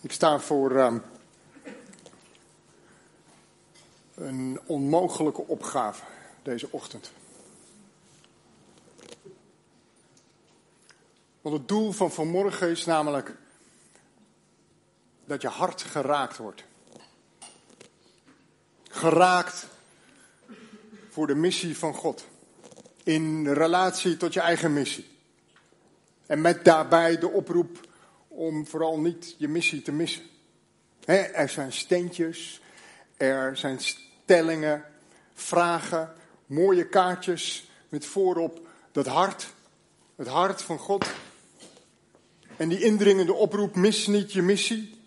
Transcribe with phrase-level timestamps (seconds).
[0.00, 0.98] Ik sta voor ehm,
[4.14, 6.04] een onmogelijke opgave
[6.42, 7.12] deze ochtend.
[11.40, 13.36] Want het doel van vanmorgen is namelijk
[15.24, 16.64] dat je hart geraakt wordt.
[18.88, 19.66] Geraakt
[21.08, 22.26] voor de missie van God.
[23.02, 25.08] In relatie tot je eigen missie.
[26.26, 27.88] En met daarbij de oproep
[28.30, 30.22] om vooral niet je missie te missen.
[31.04, 32.60] er zijn steentjes,
[33.16, 34.84] er zijn stellingen,
[35.34, 36.12] vragen,
[36.46, 39.54] mooie kaartjes met voorop dat hart,
[40.16, 41.06] het hart van God.
[42.56, 44.98] En die indringende oproep, mis niet je missie.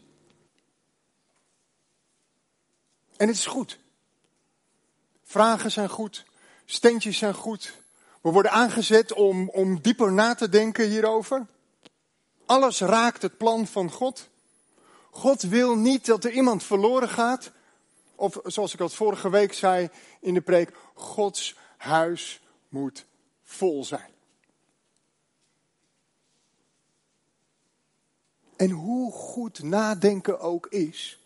[3.17, 3.79] En het is goed.
[5.23, 6.25] Vragen zijn goed,
[6.65, 7.81] steentjes zijn goed.
[8.21, 11.45] We worden aangezet om, om dieper na te denken hierover.
[12.53, 14.29] Alles raakt het plan van God.
[15.11, 17.51] God wil niet dat er iemand verloren gaat.
[18.15, 23.05] Of zoals ik al vorige week zei in de preek, Gods huis moet
[23.43, 24.11] vol zijn.
[28.55, 31.19] En hoe goed nadenken ook is,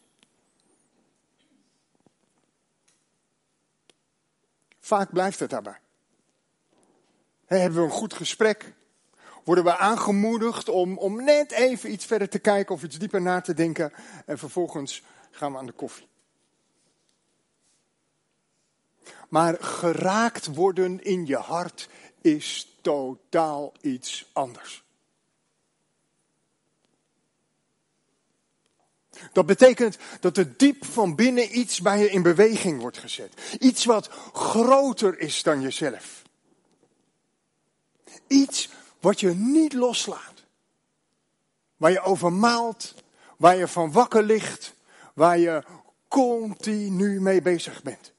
[4.79, 5.79] vaak blijft het daarbij.
[7.45, 8.73] hebben we een goed gesprek,
[9.47, 13.41] worden we aangemoedigd om, om net even iets verder te kijken of iets dieper na
[13.41, 13.93] te denken.
[14.25, 16.07] En vervolgens gaan we aan de koffie.
[19.29, 21.89] Maar geraakt worden in je hart
[22.21, 24.83] is totaal iets anders.
[29.31, 33.33] Dat betekent dat er diep van binnen iets bij je in beweging wordt gezet.
[33.59, 36.21] Iets wat groter is dan jezelf.
[38.27, 40.45] Iets wat je niet loslaat.
[41.77, 43.03] Waar je overmaalt,
[43.37, 44.75] waar je van wakker ligt,
[45.13, 45.63] waar je
[46.07, 48.13] continu mee bezig bent.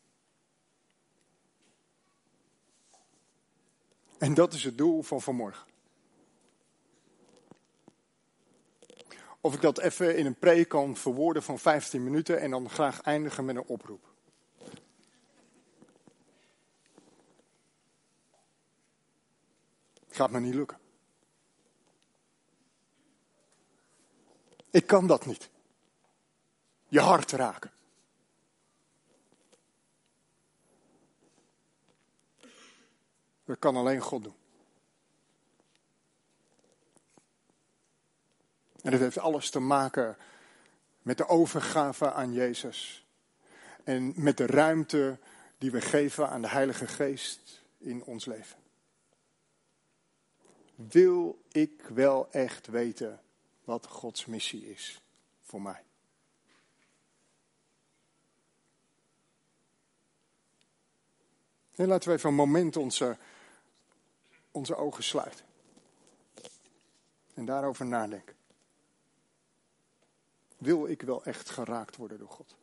[4.18, 5.66] En dat is het doel van vanmorgen.
[9.40, 13.00] Of ik dat even in een preek kan verwoorden van 15 minuten en dan graag
[13.00, 14.07] eindigen met een oproep.
[20.18, 20.78] Gaat me niet lukken.
[24.70, 25.50] Ik kan dat niet.
[26.88, 27.72] Je hart raken.
[33.44, 34.36] Dat kan alleen God doen.
[38.82, 40.16] En dat heeft alles te maken
[41.02, 43.06] met de overgave aan Jezus.
[43.84, 45.18] En met de ruimte
[45.58, 48.66] die we geven aan de Heilige Geest in ons leven
[50.86, 53.20] wil ik wel echt weten
[53.64, 55.00] wat Gods missie is
[55.40, 55.84] voor mij.
[61.74, 63.16] En laten we even een moment onze,
[64.50, 65.44] onze ogen sluiten.
[67.34, 68.36] En daarover nadenken.
[70.56, 72.56] Wil ik wel echt geraakt worden door God?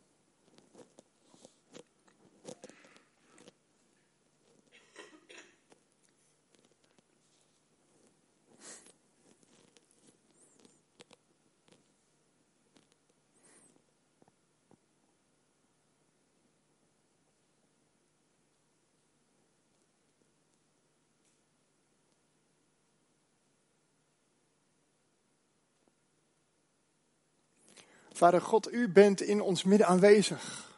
[28.17, 30.73] Vader God, u bent in ons midden aanwezig.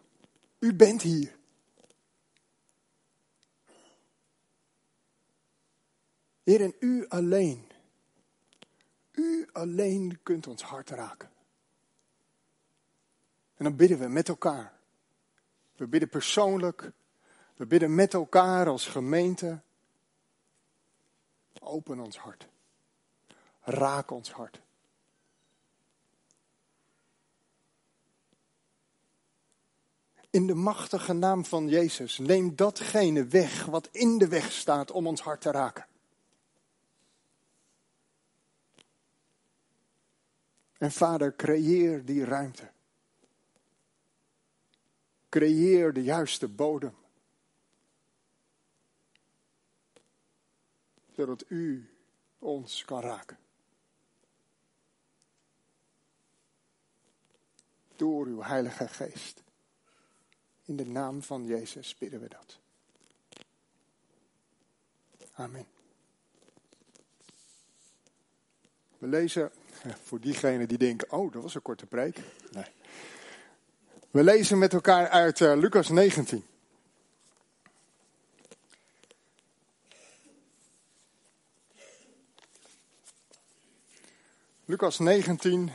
[0.59, 1.35] U bent hier.
[6.43, 7.71] Heer, en u alleen,
[9.11, 11.29] u alleen kunt ons hart raken.
[13.55, 14.73] En dan bidden we met elkaar.
[15.75, 16.91] We bidden persoonlijk.
[17.55, 19.61] We bidden met elkaar als gemeente.
[21.59, 22.47] Open ons hart.
[23.61, 24.61] Raak ons hart.
[30.37, 35.07] In de machtige naam van Jezus, neem datgene weg wat in de weg staat om
[35.07, 35.85] ons hart te raken.
[40.77, 42.71] En vader, creëer die ruimte.
[45.29, 46.95] Creëer de juiste bodem.
[51.11, 51.89] Zodat u
[52.39, 53.37] ons kan raken.
[57.95, 59.45] Door uw Heilige Geest.
[60.67, 62.57] In de naam van Jezus bidden we dat.
[65.33, 65.65] Amen.
[68.97, 69.51] We lezen
[70.03, 72.19] Voor diegenen die denken, oh, dat was een korte preek.
[72.51, 72.65] Nee.
[74.11, 76.45] We lezen met elkaar uit uh, Lucas 19.
[84.65, 85.71] Lucas 19,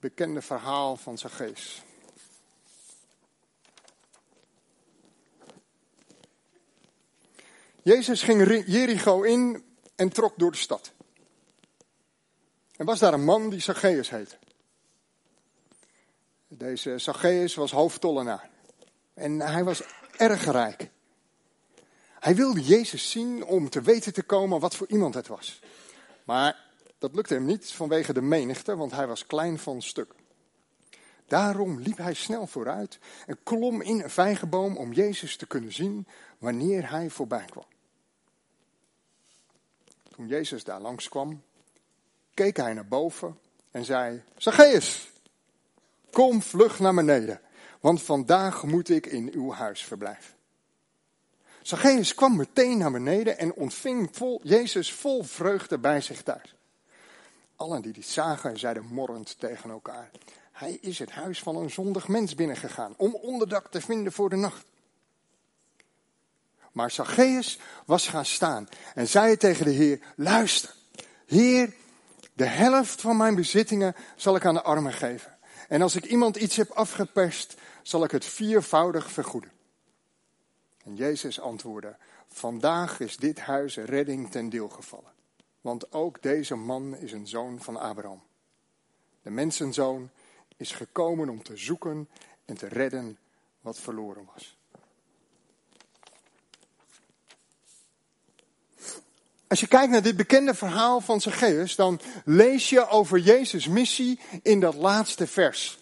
[0.00, 1.82] bekende verhaal van Zacchaeus.
[7.88, 9.64] Jezus ging Jericho in
[9.94, 10.92] en trok door de stad.
[12.76, 14.36] En was daar een man die Zacchaeus heette.
[16.48, 18.50] Deze Zacchaeus was hoofdtollenaar.
[19.14, 19.82] En hij was
[20.16, 20.90] erg rijk.
[22.18, 25.60] Hij wilde Jezus zien om te weten te komen wat voor iemand het was.
[26.24, 26.64] Maar
[26.98, 30.14] dat lukte hem niet vanwege de menigte, want hij was klein van stuk.
[31.26, 36.06] Daarom liep hij snel vooruit en klom in een vijgenboom om Jezus te kunnen zien
[36.38, 37.76] wanneer hij voorbij kwam.
[40.18, 41.42] Toen Jezus daar langskwam,
[42.34, 43.38] keek hij naar boven
[43.70, 45.10] en zei: Zacchaeus,
[46.10, 47.40] kom vlug naar beneden,
[47.80, 50.34] want vandaag moet ik in uw huis verblijven.
[51.62, 56.54] Zacchaeus kwam meteen naar beneden en ontving vol, Jezus vol vreugde bij zich thuis.
[57.56, 60.10] Allen die dit zagen, zeiden morrend tegen elkaar:
[60.52, 64.36] Hij is het huis van een zondig mens binnengegaan om onderdak te vinden voor de
[64.36, 64.66] nacht.
[66.78, 70.74] Maar Zacchaeus was gaan staan en zei tegen de Heer: Luister,
[71.26, 71.74] Heer,
[72.32, 75.36] de helft van mijn bezittingen zal ik aan de armen geven.
[75.68, 79.50] En als ik iemand iets heb afgeperst, zal ik het viervoudig vergoeden.
[80.84, 81.96] En Jezus antwoordde:
[82.28, 85.12] Vandaag is dit huis redding ten deel gevallen.
[85.60, 88.22] Want ook deze man is een zoon van Abraham.
[89.22, 90.10] De mensenzoon
[90.56, 92.08] is gekomen om te zoeken
[92.44, 93.18] en te redden
[93.60, 94.57] wat verloren was.
[99.48, 104.20] Als je kijkt naar dit bekende verhaal van Zacchaeus, dan lees je over Jezus' missie
[104.42, 105.78] in dat laatste vers.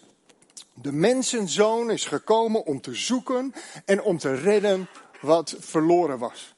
[0.73, 3.53] De mensenzoon is gekomen om te zoeken
[3.85, 4.87] en om te redden
[5.21, 6.55] wat verloren was.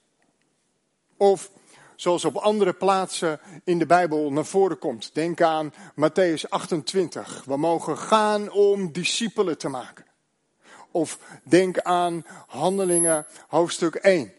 [1.17, 1.51] Of
[1.95, 5.09] zoals op andere plaatsen in de Bijbel naar voren komt.
[5.13, 7.43] Denk aan Matthäus 28.
[7.45, 10.05] We mogen gaan om discipelen te maken.
[10.91, 14.33] Of denk aan Handelingen hoofdstuk 1.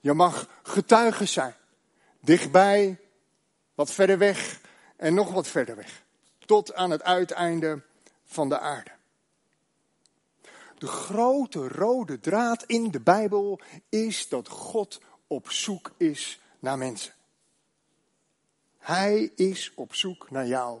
[0.00, 1.54] Je mag getuige zijn.
[2.20, 3.00] Dichtbij,
[3.74, 4.60] wat verder weg
[4.96, 6.02] en nog wat verder weg.
[6.38, 7.82] Tot aan het uiteinde
[8.24, 8.90] van de aarde.
[10.78, 17.14] De grote rode draad in de Bijbel is dat God op zoek is naar mensen.
[18.78, 20.80] Hij is op zoek naar jou.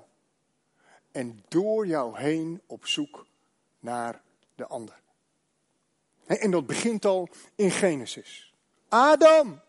[1.12, 3.26] En door jou heen op zoek
[3.78, 4.22] naar
[4.54, 5.00] de ander.
[6.26, 8.47] En dat begint al in Genesis.
[8.88, 9.60] Adam,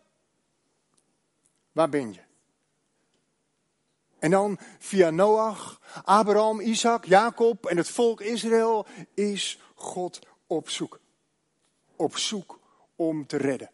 [1.72, 2.20] waar ben je?
[4.18, 11.00] En dan via Noach, Abraham, Isaac, Jacob en het volk Israël is God op zoek.
[11.96, 12.58] Op zoek
[12.96, 13.70] om te redden.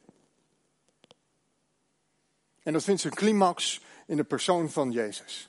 [2.63, 5.49] En dat vindt zijn climax in de persoon van Jezus.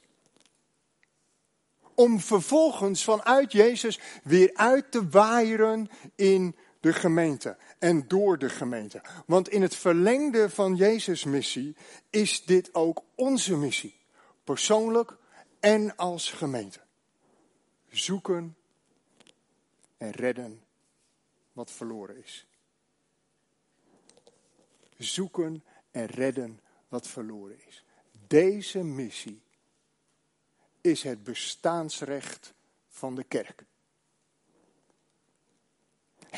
[1.94, 9.02] Om vervolgens vanuit Jezus weer uit te waaieren in de gemeente en door de gemeente.
[9.26, 11.76] Want in het verlengde van Jezus' missie
[12.10, 13.96] is dit ook onze missie.
[14.44, 15.18] Persoonlijk
[15.60, 16.80] en als gemeente.
[17.90, 18.56] Zoeken
[19.98, 20.64] en redden
[21.54, 22.48] wat verloren is.
[24.98, 27.84] Zoeken en redden wat verloren is.
[28.28, 29.42] Deze missie
[30.82, 32.54] is het bestaansrecht
[32.90, 33.66] van de kerk.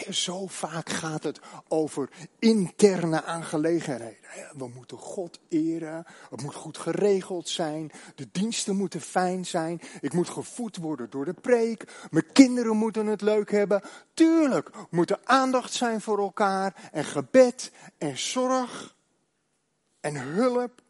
[0.10, 4.18] Zo vaak gaat het over interne aangelegenheden.
[4.58, 6.06] We moeten God eren.
[6.30, 7.92] Het moet goed geregeld zijn.
[8.16, 9.82] De diensten moeten fijn zijn.
[10.02, 12.08] Ik moet gevoed worden door de preek.
[12.10, 13.82] Mijn kinderen moeten het leuk hebben.
[14.14, 16.90] Tuurlijk moet er aandacht zijn voor elkaar.
[16.92, 18.96] En gebed en zorg.
[20.00, 20.82] En hulp.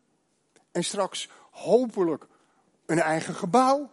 [0.71, 2.27] En straks hopelijk
[2.85, 3.89] een eigen gebouw.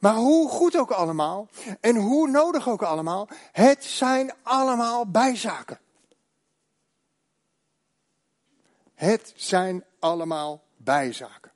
[0.00, 1.48] Maar hoe goed ook allemaal
[1.80, 5.80] en hoe nodig ook allemaal, het zijn allemaal bijzaken.
[8.94, 11.52] Het zijn allemaal bijzaken.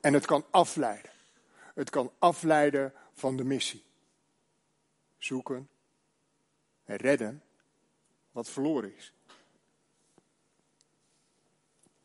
[0.00, 1.10] En het kan afleiden.
[1.74, 3.84] Het kan afleiden van de missie.
[5.18, 5.68] Zoeken
[6.84, 7.42] en redden
[8.30, 9.12] wat verloren is.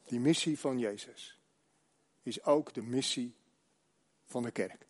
[0.05, 1.39] Die missie van Jezus
[2.23, 3.35] is ook de missie
[4.25, 4.85] van de kerk.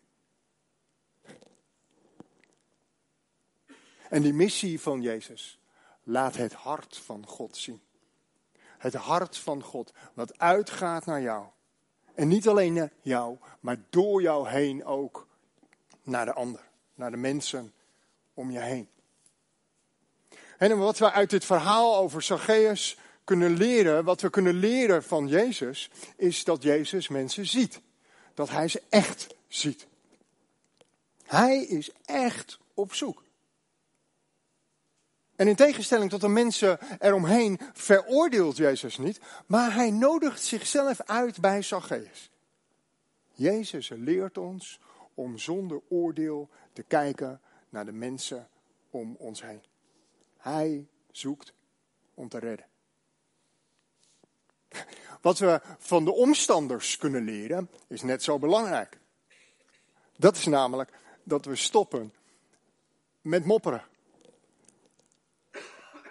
[4.14, 5.58] En die missie van Jezus
[6.02, 7.80] laat het hart van God zien.
[8.78, 11.46] Het hart van God, wat uitgaat naar jou.
[12.14, 15.26] En niet alleen naar jou, maar door jou heen ook
[16.02, 16.60] naar de ander,
[16.94, 17.72] naar de mensen
[18.34, 18.88] om je heen.
[20.58, 25.28] En wat we uit dit verhaal over Zacchaeus kunnen leren, wat we kunnen leren van
[25.28, 27.80] Jezus, is dat Jezus mensen ziet.
[28.34, 29.86] Dat hij ze echt ziet.
[31.24, 33.23] Hij is echt op zoek.
[35.36, 41.40] En in tegenstelling tot de mensen eromheen veroordeelt Jezus niet, maar hij nodigt zichzelf uit
[41.40, 42.30] bij Zacchaeus.
[43.32, 44.80] Jezus leert ons
[45.14, 48.48] om zonder oordeel te kijken naar de mensen
[48.90, 49.62] om ons heen.
[50.36, 51.52] Hij zoekt
[52.14, 52.66] om te redden.
[55.20, 58.98] Wat we van de omstanders kunnen leren is net zo belangrijk.
[60.16, 62.14] Dat is namelijk dat we stoppen
[63.20, 63.84] met mopperen.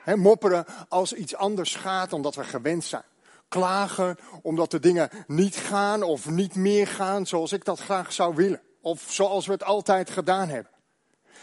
[0.06, 3.04] Mopperen als iets anders gaat dan dat we gewend zijn.
[3.48, 8.36] Klagen omdat de dingen niet gaan of niet meer gaan zoals ik dat graag zou
[8.36, 8.62] willen.
[8.82, 10.72] Of zoals we het altijd gedaan hebben.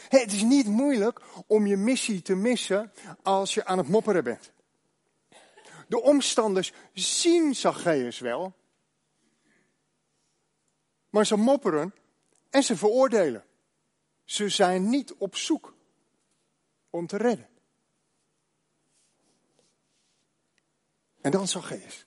[0.09, 4.53] het is niet moeilijk om je missie te missen als je aan het mopperen bent.
[5.89, 8.55] De omstanders zien Zacchaeus wel.
[11.09, 11.95] Maar ze mopperen
[12.51, 13.45] en ze veroordelen.
[14.25, 15.75] Ze zijn niet op zoek
[16.91, 17.50] om te redden.
[21.21, 22.07] En dan Zacchaeus.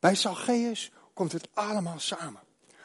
[0.00, 2.40] Bij Zacchaeus komt het allemaal samen.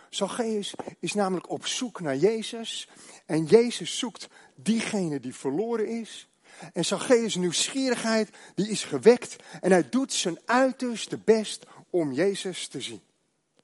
[0.09, 2.87] Zacchaeus is namelijk op zoek naar Jezus.
[3.25, 6.27] En Jezus zoekt diegene die verloren is.
[6.73, 9.35] En Zacchaeus' nieuwsgierigheid die is gewekt.
[9.61, 13.01] En hij doet zijn uiterste best om Jezus te zien.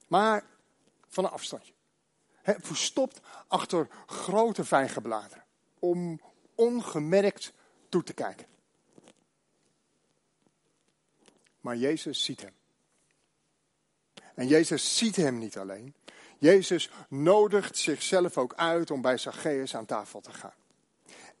[0.06, 0.44] Maar
[1.08, 1.72] van een afstandje.
[2.42, 5.44] Verstopt achter grote vijgenbladeren.
[5.78, 6.20] Om
[6.54, 7.52] ongemerkt
[7.88, 8.46] toe te kijken.
[11.66, 12.54] Maar Jezus ziet hem.
[14.34, 15.94] En Jezus ziet hem niet alleen.
[16.38, 20.54] Jezus nodigt zichzelf ook uit om bij Zacchaeus aan tafel te gaan.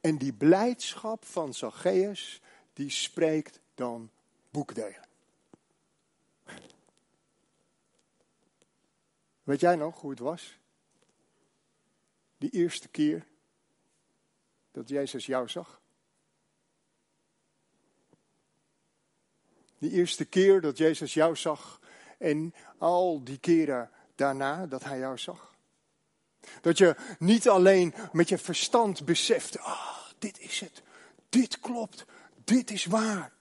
[0.00, 2.40] En die blijdschap van Zacchaeus,
[2.72, 4.10] die spreekt dan
[4.50, 5.08] boekdelen.
[9.42, 10.58] Weet jij nog hoe het was?
[12.38, 13.26] Die eerste keer
[14.70, 15.80] dat Jezus jou zag?
[19.86, 21.80] Die eerste keer dat Jezus jou zag
[22.18, 25.54] en al die keren daarna dat hij jou zag.
[26.60, 30.82] Dat je niet alleen met je verstand beseft, ah, dit is het,
[31.28, 32.04] dit klopt,
[32.44, 33.32] dit is waar.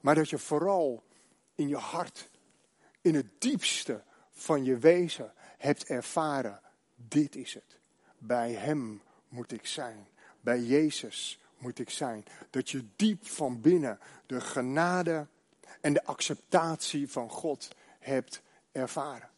[0.00, 1.04] Maar dat je vooral
[1.54, 2.30] in je hart,
[3.00, 4.02] in het diepste
[4.32, 6.60] van je wezen hebt ervaren,
[6.94, 7.78] dit is het.
[8.18, 10.08] Bij Hem moet ik zijn,
[10.40, 12.24] bij Jezus moet ik zijn.
[12.50, 15.26] Dat je diep van binnen de genade
[15.80, 19.28] en de acceptatie van God hebt ervaren.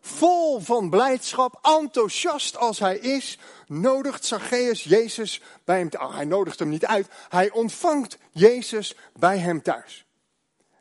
[0.00, 6.14] Vol van blijdschap, enthousiast als hij is, nodigt Zacchaeus Jezus bij hem thuis.
[6.14, 10.06] Hij nodigt hem niet uit, hij ontvangt Jezus bij hem thuis.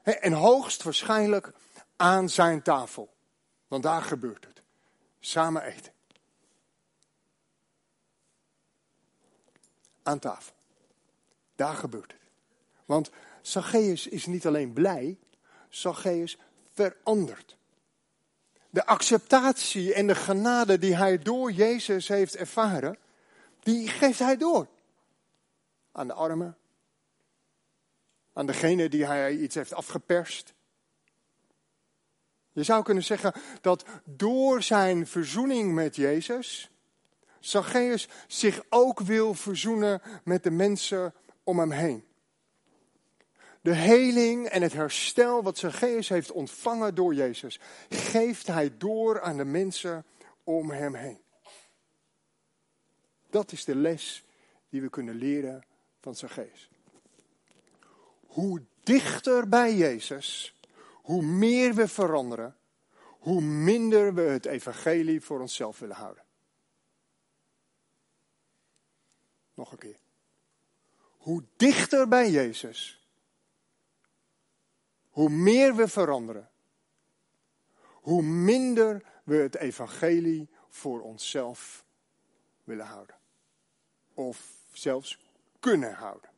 [0.03, 1.51] En hoogstwaarschijnlijk
[1.95, 3.13] aan zijn tafel.
[3.67, 4.61] Want daar gebeurt het.
[5.19, 5.94] Samen eten.
[10.05, 10.53] Aan tafel.
[11.55, 12.21] Daar gebeurt het.
[12.85, 13.09] Want
[13.41, 15.17] Zacchaeus is niet alleen blij,
[15.69, 16.37] Zacchaeus
[16.73, 17.57] verandert.
[18.69, 22.97] De acceptatie en de genade die hij door Jezus heeft ervaren,
[23.59, 24.67] die geeft hij door.
[25.91, 26.57] Aan de armen,
[28.33, 30.53] aan degene die hij iets heeft afgeperst.
[32.51, 36.69] Je zou kunnen zeggen dat door zijn verzoening met Jezus,
[37.45, 42.03] Zacchaeus zich ook wil verzoenen met de mensen om hem heen.
[43.61, 47.59] De heling en het herstel wat Zacchaeus heeft ontvangen door Jezus,
[47.89, 50.05] geeft hij door aan de mensen
[50.43, 51.21] om hem heen.
[53.29, 54.23] Dat is de les
[54.69, 55.65] die we kunnen leren
[55.99, 56.69] van Zacchaeus.
[58.25, 60.55] Hoe dichter bij Jezus,
[60.93, 62.55] hoe meer we veranderen,
[63.01, 66.24] hoe minder we het evangelie voor onszelf willen houden.
[69.55, 69.99] Nog een keer.
[71.17, 73.07] Hoe dichter bij Jezus,
[75.09, 76.49] hoe meer we veranderen,
[77.83, 81.85] hoe minder we het evangelie voor onszelf
[82.63, 83.15] willen houden.
[84.13, 85.19] Of zelfs
[85.59, 86.29] kunnen houden.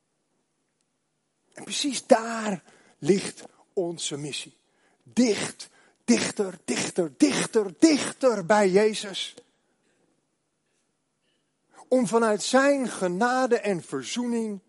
[1.53, 2.63] En precies daar
[2.97, 3.43] ligt
[3.73, 4.57] onze missie.
[5.03, 5.69] Dicht,
[6.05, 9.35] dichter, dichter, dichter, dichter bij Jezus.
[11.87, 14.61] Om vanuit zijn genade en verzoening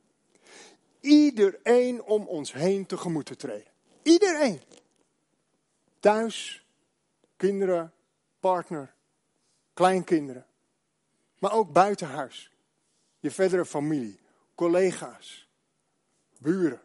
[1.00, 3.72] iedereen om ons heen tegemoet te treden.
[4.02, 4.60] Iedereen.
[6.00, 6.66] Thuis,
[7.36, 7.92] kinderen,
[8.40, 8.94] partner,
[9.74, 10.46] kleinkinderen.
[11.38, 12.52] Maar ook buiten huis.
[13.20, 14.20] Je verdere familie,
[14.54, 15.48] collega's,
[16.38, 16.80] buren,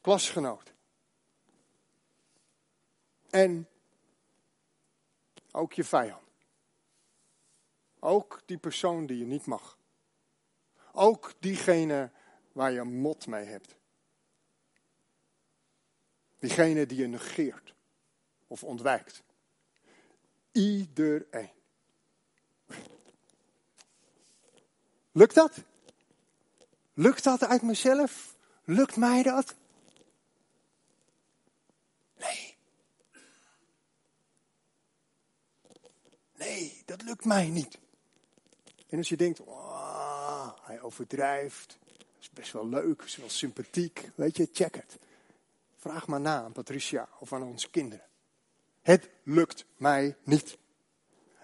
[0.00, 0.74] klasgenoten.
[3.30, 3.68] En
[5.50, 6.27] ook je vijand.
[8.00, 9.78] Ook die persoon die je niet mag.
[10.92, 12.10] Ook diegene
[12.52, 13.76] waar je mot mee hebt.
[16.38, 17.74] Diegene die je negeert
[18.46, 19.22] of ontwijkt.
[20.52, 21.50] Iedereen.
[25.12, 25.58] Lukt dat?
[26.94, 28.36] Lukt dat uit mezelf?
[28.64, 29.54] Lukt mij dat?
[32.16, 32.56] Nee.
[36.34, 37.78] Nee, dat lukt mij niet.
[38.88, 39.40] En als je denkt,
[40.62, 41.78] hij overdrijft,
[42.20, 44.98] is best wel leuk, is wel sympathiek, weet je, check het.
[45.76, 48.04] Vraag maar na aan Patricia of aan onze kinderen.
[48.82, 50.58] Het lukt mij niet.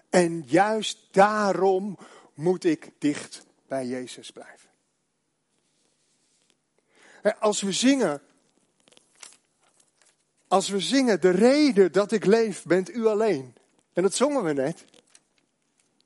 [0.09, 1.97] En juist daarom
[2.33, 4.69] moet ik dicht bij Jezus blijven.
[7.39, 8.21] Als we zingen,
[10.47, 13.55] als we zingen, de reden dat ik leef bent u alleen.
[13.93, 14.85] En dat zongen we net.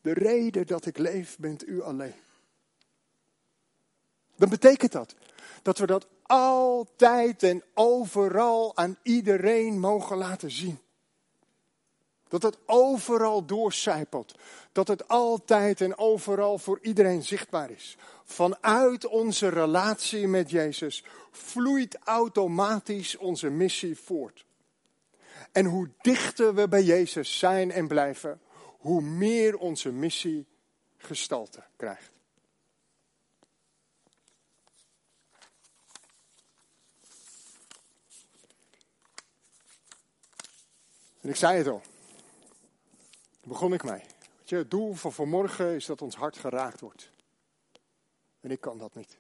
[0.02, 2.16] De reden dat ik leef bent u alleen.
[4.36, 5.16] Dan betekent dat
[5.62, 10.80] dat we dat altijd en overal aan iedereen mogen laten zien.
[12.28, 14.36] Dat het overal doorcijpelt.
[14.72, 17.98] Dat het altijd en overal voor iedereen zichtbaar is.
[18.26, 24.46] Vanuit onze relatie met Jezus vloeit automatisch onze missie voort.
[25.52, 28.42] En hoe dichter we bij Jezus zijn en blijven,
[28.80, 30.48] hoe meer onze missie
[30.98, 32.12] gestalte krijgt.
[41.22, 41.82] En ik zei het al.
[43.44, 44.04] Begon ik mee.
[44.38, 47.12] Weet je, het doel van vanmorgen is dat ons hart geraakt wordt.
[48.40, 49.18] En ik kan dat niet.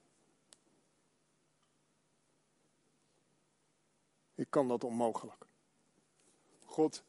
[4.35, 5.45] Ik kan dat onmogelijk.
[6.65, 7.03] God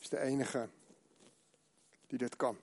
[0.00, 0.68] is de enige
[2.08, 2.58] die dit kan.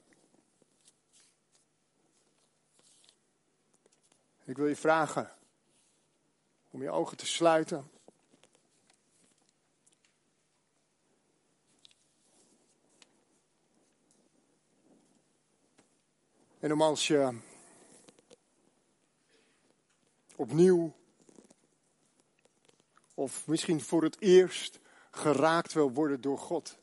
[4.43, 5.31] Ik wil je vragen
[6.69, 7.89] om je ogen te sluiten.
[16.59, 17.39] En om als je
[20.35, 20.93] opnieuw
[23.13, 24.79] of misschien voor het eerst
[25.11, 26.77] geraakt wil worden door God.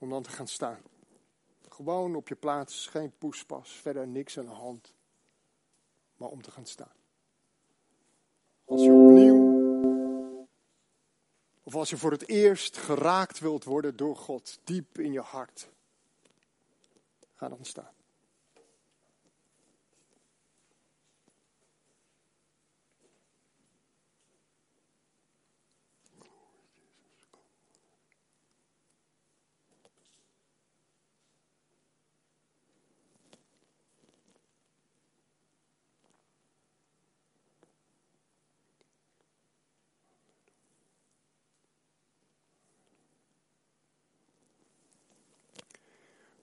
[0.00, 0.82] Om dan te gaan staan.
[1.68, 4.94] Gewoon op je plaats, geen poespas, verder niks aan de hand.
[6.16, 6.92] Maar om te gaan staan.
[8.64, 10.48] Als je opnieuw,
[11.62, 15.70] of als je voor het eerst geraakt wilt worden door God, diep in je hart.
[17.34, 17.99] Ga dan staan.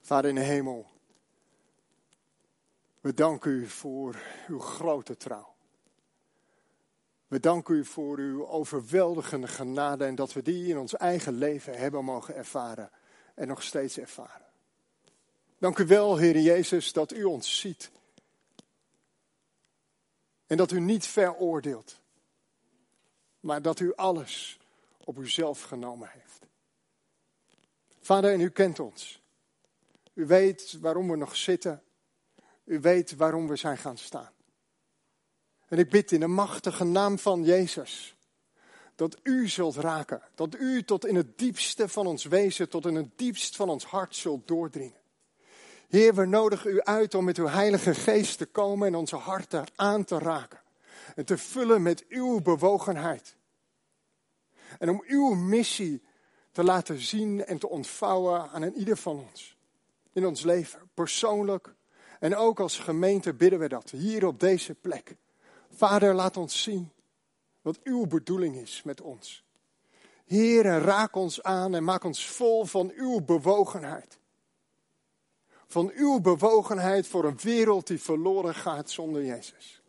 [0.08, 0.86] Vader in de hemel,
[3.00, 5.54] we danken u voor uw grote trouw.
[7.26, 11.78] We danken u voor uw overweldigende genade en dat we die in ons eigen leven
[11.78, 12.90] hebben mogen ervaren
[13.34, 14.46] en nog steeds ervaren.
[15.58, 17.90] Dank u wel, Heer Jezus, dat u ons ziet.
[20.46, 22.00] En dat u niet veroordeelt,
[23.40, 24.58] maar dat u alles
[25.04, 26.46] op uzelf genomen heeft.
[28.00, 29.26] Vader, en u kent ons.
[30.18, 31.82] U weet waarom we nog zitten.
[32.64, 34.32] U weet waarom we zijn gaan staan.
[35.68, 38.16] En ik bid in de machtige naam van Jezus
[38.94, 40.22] dat u zult raken.
[40.34, 43.84] Dat u tot in het diepste van ons wezen, tot in het diepst van ons
[43.84, 45.00] hart zult doordringen.
[45.88, 49.64] Heer, we nodigen u uit om met uw Heilige Geest te komen en onze harten
[49.74, 50.60] aan te raken.
[51.14, 53.36] En te vullen met uw bewogenheid.
[54.78, 56.02] En om uw missie
[56.52, 59.57] te laten zien en te ontvouwen aan ieder van ons
[60.12, 61.74] in ons leven, persoonlijk.
[62.20, 65.16] En ook als gemeente bidden we dat, hier op deze plek.
[65.70, 66.90] Vader, laat ons zien
[67.62, 69.44] wat uw bedoeling is met ons.
[70.24, 74.18] Heer, raak ons aan en maak ons vol van uw bewogenheid.
[75.70, 79.82] van uw bewogenheid voor een wereld die verloren gaat zonder Jezus.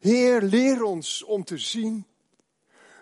[0.00, 2.06] Heer, leer ons om te zien.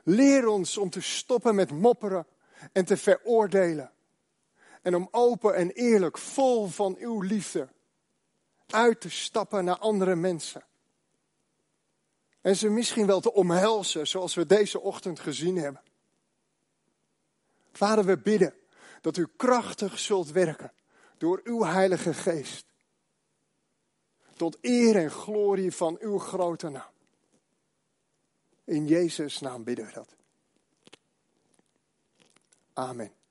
[0.04, 2.26] Leer ons om te stoppen met mopperen
[2.72, 3.90] en te veroordelen.
[4.86, 7.68] En om open en eerlijk, vol van uw liefde,
[8.66, 10.64] uit te stappen naar andere mensen.
[12.40, 15.82] En ze misschien wel te omhelzen, zoals we deze ochtend gezien hebben.
[17.72, 18.54] Vader, we bidden
[19.00, 20.72] dat u krachtig zult werken
[21.18, 22.66] door uw Heilige Geest.
[24.36, 26.92] Tot eer en glorie van uw grote naam.
[28.64, 30.16] In Jezus' naam bidden we dat.
[32.72, 33.25] Amen.